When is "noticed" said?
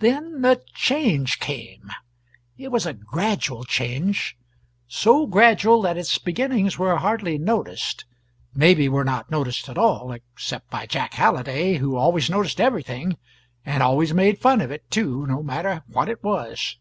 7.38-8.04, 9.30-9.68, 12.28-12.60